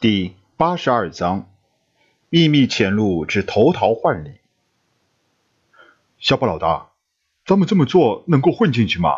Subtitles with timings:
[0.00, 1.50] 第八十二章
[2.30, 4.30] 秘密潜入之投桃换李。
[6.18, 6.92] 小宝老大，
[7.44, 9.10] 咱们这么做能够混进去吗？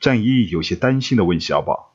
[0.00, 1.94] 战一有些担心的问小宝。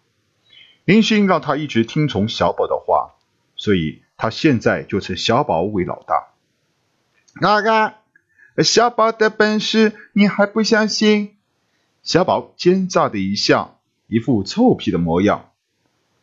[0.86, 3.16] 林星让他一直听从小宝的话，
[3.56, 6.28] 所以他现在就称小宝为老大。
[7.42, 7.96] 哪个？
[8.64, 11.36] 小宝的本事你还不相信？
[12.04, 15.50] 小宝奸诈的一笑，一副臭屁的模样。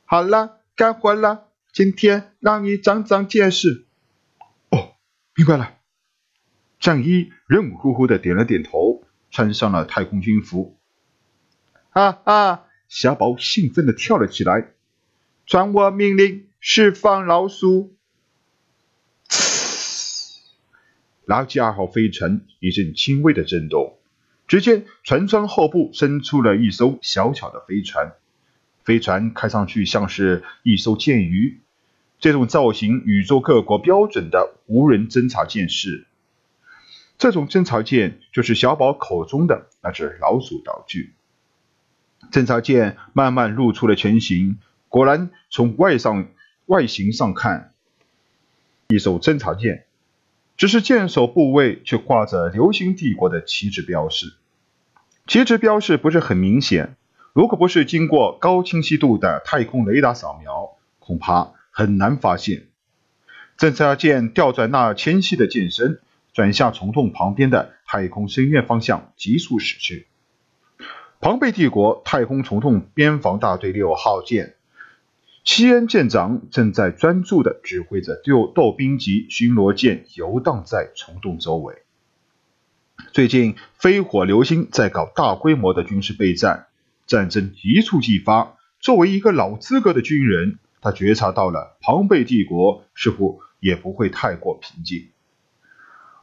[0.04, 1.46] 好了，干活了。
[1.78, 3.86] 今天让你长长见识。
[4.68, 4.96] 哦，
[5.36, 5.76] 明白了。
[6.80, 10.76] 战衣任务乎乎的点了点头，穿上了太空军服。
[11.90, 14.72] 哈哈，小宝兴奋的跳了起来。
[15.46, 17.96] 传我命令，释放老鼠。
[21.28, 24.00] 垃圾二号飞船一阵轻微的震动，
[24.48, 28.14] 只见船舱后部伸出了一艘小巧的飞船。
[28.82, 31.60] 飞船看上去像是一艘舰鱼。
[32.18, 36.06] 这种造型，宇宙各国标准的无人侦察舰是。
[37.16, 41.14] 这种侦察舰就是小宝口中的那只老鼠道具。
[42.32, 46.28] 侦察舰慢慢露出了全形，果然从外上
[46.66, 47.72] 外形上看，
[48.88, 49.84] 一艘侦察舰，
[50.56, 54.34] 只是舰首部位却挂着流星帝国的旗帜标识。
[55.26, 56.96] 旗帜标识不是很明显，
[57.32, 61.52] 如果不是经过高清晰度的太空雷达扫描，恐怕。
[61.78, 62.66] 很难发现，
[63.56, 66.00] 侦察舰调转那纤细的舰身，
[66.32, 70.08] 转向虫洞旁边的太空深渊方向，急速驶去。
[71.20, 74.56] 庞贝帝国太空虫洞边防大队六号舰，
[75.44, 81.82] 西恩舰长正在专注地指挥着六斗兵级巡逻舰游荡在虫洞周围。
[83.12, 86.66] 最近，飞火流星在搞大规模的军事备战，
[87.06, 88.56] 战争一触即发。
[88.80, 95.08] 作为一个老资格的军人，他觉察到了庞贝帝国似乎也不会太过平静，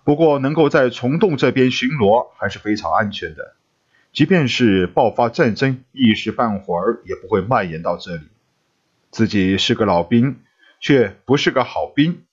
[0.03, 3.56] 不过能够在虫洞这边巡逻还是非常安全的，
[4.13, 8.24] 即便是爆发战争，一时半会儿也不会蔓延到这里。
[9.12, 10.40] 自己是个老兵，
[10.79, 12.24] 却不是个好兵，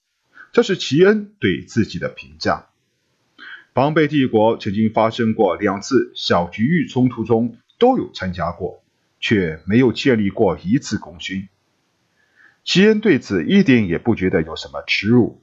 [0.52, 2.66] 这是齐恩对自己的评价。
[3.74, 8.82] 庞贝帝国曾经发生过两次小局域冲突中都有参加过，
[9.18, 11.48] 却没有建立过一次功勋。
[12.64, 15.42] 齐恩对此一点也不觉得有什么耻辱。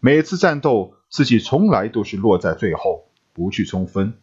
[0.00, 4.14] 每次战斗，自己从来都是落在最后，不去冲锋，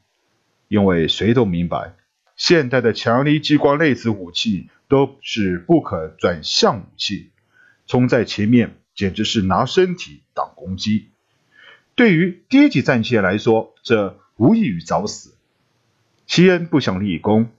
[0.67, 1.95] 因为谁都明白，
[2.35, 7.31] 现代的强力激光类子武器都是不可转向武器，
[7.85, 11.09] 冲在前面简直是拿身体挡攻击。
[11.95, 15.35] 对于低级战舰来说，这无异于找死。
[16.25, 17.51] 齐恩不想立功，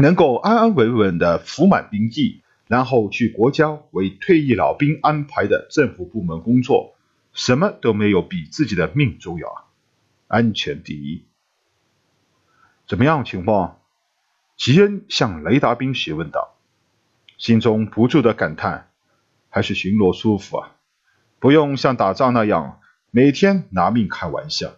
[0.00, 2.40] 能够安安稳稳的服满兵役。
[2.70, 6.94] 然后去国家为退役老兵安排的政府部门工作，
[7.32, 9.64] 什么都没有比自己的命重要啊！
[10.28, 11.24] 安全第一。
[12.86, 13.80] 怎么样情况？
[14.56, 16.54] 吉恩向雷达兵询问道，
[17.38, 18.92] 心中不住的感叹：
[19.48, 20.76] 还是巡逻舒服啊，
[21.40, 24.74] 不用像打仗那样每天拿命开玩笑。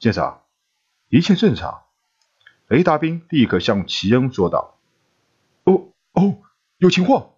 [0.00, 0.42] 舰长，
[1.08, 1.82] 一切正常。
[2.66, 4.80] 雷达兵立刻向齐恩说道
[5.62, 6.38] ：“哦哦。”
[6.82, 7.34] 有情况？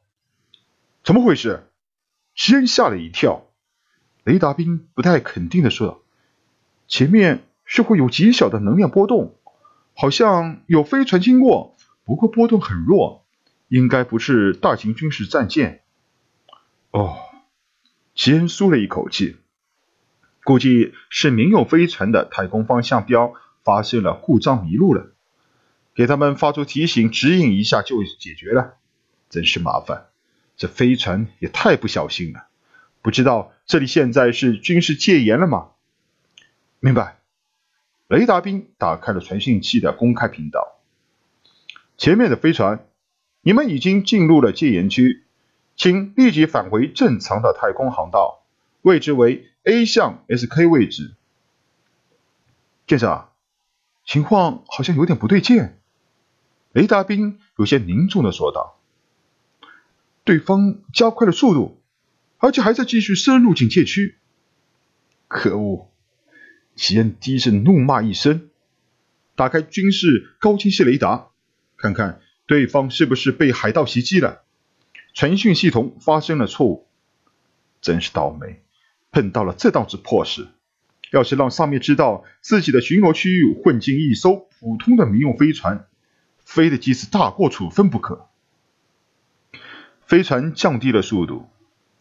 [1.03, 1.69] 怎么回事？
[2.35, 3.45] 齐恩吓了一跳。
[4.23, 6.03] 雷达兵不太肯定的说
[6.89, 9.37] ：“前面是会有极小的能量波动，
[9.95, 13.27] 好像有飞船经过，不过波动很弱，
[13.69, 15.83] 应该不是大型军事战舰。”
[16.91, 17.19] 哦，
[18.15, 19.37] 齐恩舒了一口气，
[20.43, 25.13] 估计是民用飞船的太空方向标发生了故障迷路了，
[25.95, 28.79] 给他们发出提醒指引一下就解决了。
[29.35, 30.07] 真是麻烦，
[30.57, 32.47] 这飞船也太不小心了。
[33.03, 35.71] 不知道这里现在是军事戒严了吗？
[36.79, 37.19] 明白。
[38.07, 40.79] 雷达兵打开了传讯器的公开频道。
[41.99, 42.87] 前面的飞船，
[43.41, 45.25] 你们已经进入了戒严区，
[45.75, 48.45] 请立即返回正常的太空航道，
[48.83, 51.15] 位置为 A 向 SK 位置。
[52.87, 53.33] 舰长，
[54.07, 55.73] 情况好像有点不对劲。
[56.71, 58.79] 雷达兵有些凝重的说道。
[60.25, 61.83] 对方加快了速度，
[62.39, 64.17] 而且还在继续深入警戒区。
[65.29, 65.91] 可恶！
[66.75, 68.49] 齐恩低声怒骂一声，
[69.37, 71.29] 打开军事高清晰雷达，
[71.77, 74.43] 看看对方是不是被海盗袭击了。
[75.13, 76.89] 传讯系统发生了错误，
[77.83, 78.63] 真是倒霉，
[79.13, 80.49] 碰到了这档子破事。
[81.13, 85.87] 要是让上面知道自己的巡逻区域混进一艘普通的民用飞船，
[86.45, 88.29] 非得记死大过处分不可。
[90.15, 91.49] 飞船降低了速度，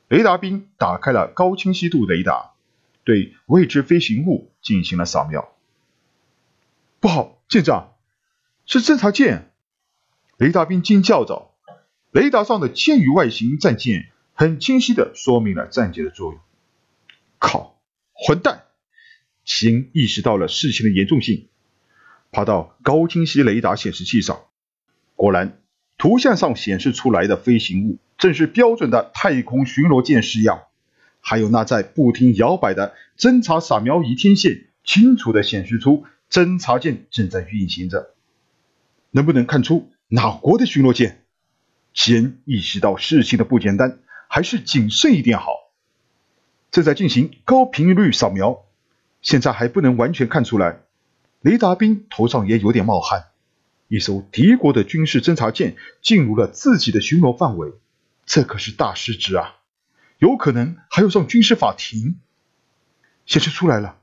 [0.07, 2.51] 雷达兵打开了高清晰度雷达，
[3.03, 5.51] 对未知飞行物进行了扫描。
[6.99, 7.95] 不好，舰长，
[8.67, 9.51] 是侦察舰！
[10.37, 11.55] 雷达兵惊叫着。
[12.11, 16.39] 雷达上的千余外形战舰很清晰的说明了战舰的作用。
[17.39, 17.81] 靠，
[18.11, 18.65] 混蛋！
[19.43, 21.47] 秦意识到了事情的严重性，
[22.31, 24.43] 爬到高清晰雷达显示器上，
[25.15, 25.62] 果然。
[26.03, 30.63] 图像上显示出来的飞行物正是标准的太空巡逻舰式样，
[31.21, 38.15] 还有那在不停摇摆的侦察扫描仪天线，清楚的显示出侦察舰正在运行着。
[39.11, 41.23] 能不能看出哪国的巡逻舰？
[41.93, 45.71] 齐恩意识到事情的不简单，还是谨慎一点好。
[46.69, 48.65] 正在进行高频率扫描，
[49.21, 50.81] 现在还不能完全看出来。
[51.39, 53.27] 雷达兵头上也有点冒汗。
[53.93, 57.73] 一艘敌国的军事侦察舰进入了自己的巡逻范围，
[58.25, 59.57] 这可是大失职啊！
[60.17, 62.19] 有可能还要上军事法庭。
[63.27, 63.99] 显示出来了，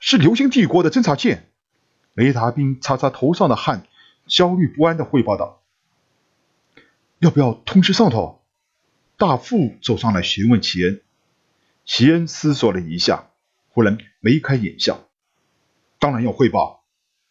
[0.00, 1.50] 是流星帝国的侦察舰。
[2.14, 3.86] 雷达兵擦擦头上的汗，
[4.26, 5.62] 焦虑不安的汇报道
[7.20, 8.42] ：“要不要通知上头？”
[9.18, 11.02] 大副走上来询问齐恩。
[11.84, 13.32] 齐恩思索了一下，
[13.68, 15.06] 忽然眉开眼笑
[16.00, 16.84] ：“当然要汇报。”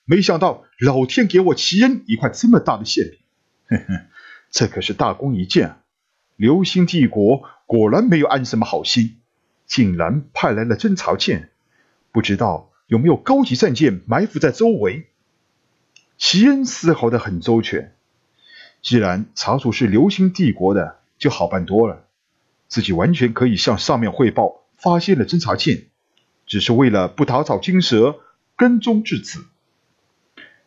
[0.05, 3.19] 没想到老天给我齐恩一块这么大的馅饼，
[3.67, 4.05] 哼哼，
[4.51, 5.81] 这可是大功一件啊。
[6.35, 9.17] 流星帝国果然没有安什么好心，
[9.65, 11.49] 竟然派来了侦察舰，
[12.11, 15.07] 不知道有没有高级战舰埋伏在周围。
[16.17, 17.95] 齐恩思考的很周全，
[18.81, 22.05] 既然查处是流星帝国的，就好办多了，
[22.67, 25.87] 自己完全可以向上面汇报发现了侦察舰，
[26.45, 28.19] 只是为了不打草惊蛇，
[28.55, 29.45] 跟踪至此。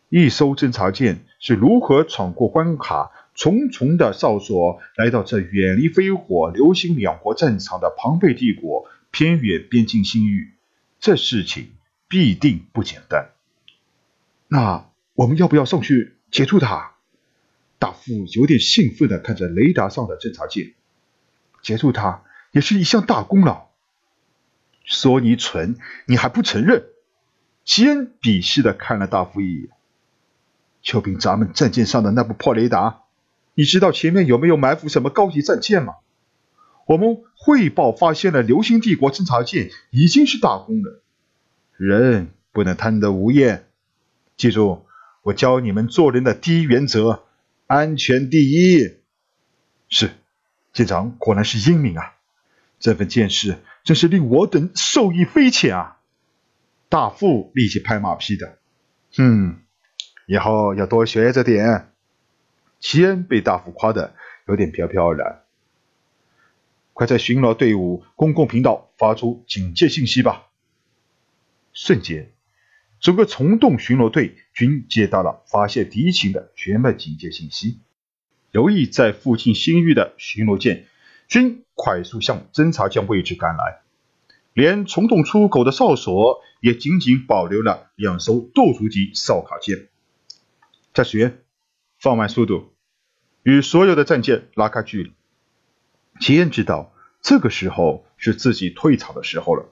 [0.09, 10.53] 一艘侦察舰是如何闯过关卡，重重的哨所，来到这远离飞火、流星两国战场的庞贝帝国偏远边境星域？
[10.99, 11.73] 这事情
[12.07, 13.29] 必定不简单。
[14.47, 16.95] 那我们要不要上去截住他？
[17.77, 20.73] 大副有点兴奋的看着雷达上的侦察舰，
[21.61, 23.69] 截住他也是一项大功劳。
[24.83, 25.77] 说你蠢，
[26.07, 26.83] 你还不承认？
[27.63, 29.69] 齐恩鄙视的看了大副一眼。
[30.81, 33.01] 就凭咱们战舰上的那部破雷达，
[33.53, 35.95] 你知道前面有没有埋伏什么高级战舰吗？
[36.85, 41.03] 我们汇报发现了流星帝国侦察舰，已经是大功了。
[41.77, 43.67] 人不能贪得无厌，
[44.37, 44.85] 记住
[45.21, 47.23] 我教你们做人的第一原则：
[47.67, 48.95] 安全第一。
[49.87, 50.09] 是，
[50.73, 52.15] 舰长果然是英明啊！
[52.79, 55.97] 这份见识真是令我等受益匪浅啊！
[56.89, 58.57] 大副立即拍马屁的，
[59.17, 59.59] 嗯。
[60.29, 61.91] 以后要多学着点。
[62.79, 64.13] 齐恩被大副夸的
[64.47, 65.41] 有点飘飘然。
[66.93, 70.45] 快在巡逻队伍公共频道发出警戒信息吧！
[71.73, 72.29] 瞬间，
[72.99, 77.79] 整个虫洞巡逻队均接到了发现敌情的全面警戒信息。
[78.51, 80.85] 游弋在附近星域的巡逻舰
[81.27, 83.81] 均快速向侦察舰位置赶来，
[84.53, 89.87] 连虫洞出口的哨所也仅仅保留了两艘斗族级哨卡舰。
[90.99, 91.39] 驾驶员，
[91.97, 92.73] 放慢速度，
[93.43, 95.13] 与所有的战舰拉开距离。
[96.19, 99.69] 齐恩知道，这个时候是自己退场的时候了。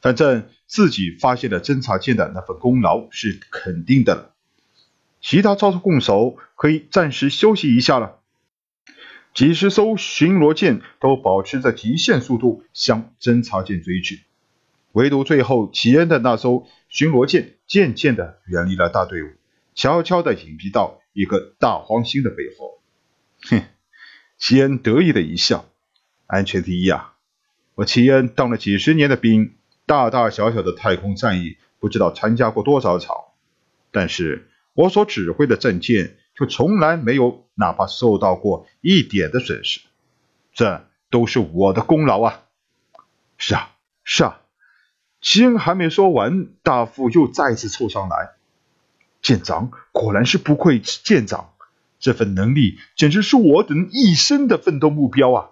[0.00, 4.30] 反正自己发现了侦察舰的那份功劳是肯定的了。
[5.20, 8.20] 其他操作弓手可以暂时休息一下了。
[9.34, 14.22] 几十艘巡逻舰都保持着极限速度向侦察舰追去，
[14.92, 19.30] 唯独最后齐恩的那艘巡逻舰渐渐的远离了大队伍。
[19.74, 22.80] 悄悄地隐蔽到一个大黄星的背后，
[23.48, 23.62] 哼，
[24.38, 25.66] 齐恩得意的一笑。
[26.26, 27.16] 安全第一啊！
[27.74, 33.14] 我齐恩当了几十年的兵，大大小小的太空战役不知道参加过多少场，
[33.92, 39.80] 但是我所指挥的战舰却从来没有哪怕受到过一点的损失，
[40.54, 42.44] 这都是我的功劳啊！
[43.36, 44.40] 是啊，是啊。
[45.20, 48.30] 齐恩还没说完，大副又再次凑上来。
[49.24, 51.54] 舰长果然是不愧是舰长，
[51.98, 55.50] 这份能力简直是我等一生的奋斗目标啊！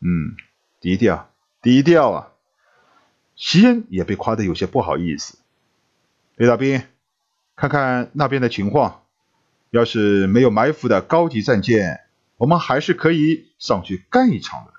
[0.00, 0.34] 嗯，
[0.80, 1.30] 低调，
[1.62, 2.28] 低调啊！
[3.36, 5.38] 席恩也被夸得有些不好意思。
[6.34, 6.82] 雷大兵，
[7.54, 9.04] 看看那边的情况，
[9.70, 12.00] 要是没有埋伏的高级战舰，
[12.38, 14.72] 我们还是可以上去干一场的。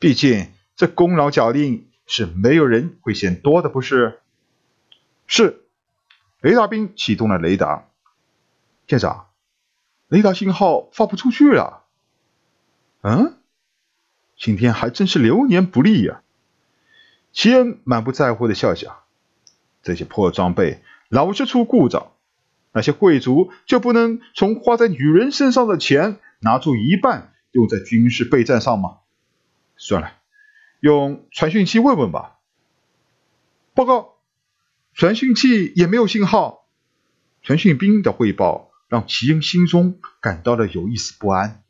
[0.00, 4.18] 毕竟这功劳奖励是没有人会嫌多的，不是？
[5.28, 5.62] 是。
[6.40, 7.88] 雷达兵启动了雷达，
[8.86, 9.28] 舰长，
[10.08, 11.84] 雷达信号发不出去了。
[13.02, 13.38] 嗯，
[14.36, 16.22] 今天还真是流年不利呀。
[17.32, 19.04] 齐恩满不在乎的笑笑，
[19.82, 22.12] 这些破装备老是出故障，
[22.72, 28.98] 那些贵族就不能从花在女人身上的钱拿出一半用在军事备战上吗？
[29.76, 30.12] 算了，
[30.80, 32.38] 用传讯器问问吧。
[33.74, 34.15] 报告，
[34.96, 36.66] 传讯器也没有信号。
[37.42, 41.65] 传讯兵的汇报让齐英心中感到了有一丝不安。